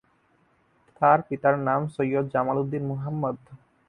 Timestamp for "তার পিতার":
1.01-1.55